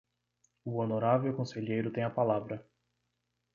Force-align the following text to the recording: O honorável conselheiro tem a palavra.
O 0.65 0.77
honorável 0.79 1.31
conselheiro 1.31 1.91
tem 1.91 2.03
a 2.03 2.09
palavra. 2.09 2.67